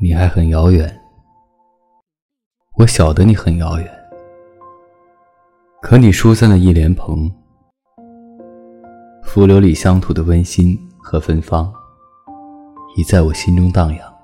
[0.00, 1.00] 你还很遥远，
[2.78, 3.88] 我晓得你很遥远，
[5.82, 7.28] 可你疏散的一莲蓬，
[9.24, 11.72] 浮流里乡土的温馨和芬芳，
[12.96, 14.14] 已在我心中荡漾。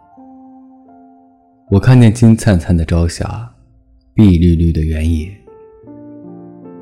[1.70, 3.52] 我看见金灿灿的朝霞，
[4.14, 5.29] 碧绿绿的原野，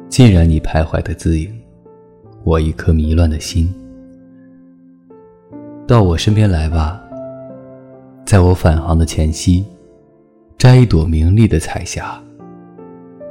[0.08, 1.50] 浸染你徘徊的姿影，
[2.44, 3.72] 我一颗迷乱的心。
[5.88, 7.02] 到我身边来吧。
[8.26, 9.64] 在我返航的前夕，
[10.58, 12.22] 摘一朵明丽的彩霞，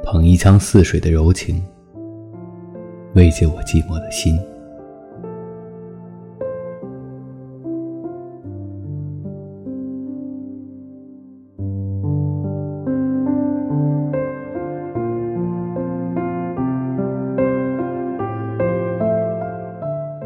[0.02, 1.62] 捧一腔似水的柔情，
[3.14, 4.36] 慰藉我寂寞的心。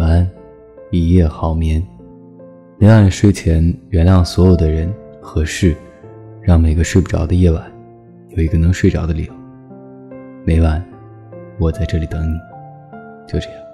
[0.00, 0.30] 晚安，
[0.90, 1.91] 一夜好眠。
[2.88, 5.72] 让你睡前原谅所有的人和事，
[6.42, 7.62] 让每个睡不着的夜晚
[8.30, 9.32] 有一个能睡着的理由。
[10.44, 10.84] 每晚，
[11.60, 12.36] 我在这里等你，
[13.24, 13.71] 就这样。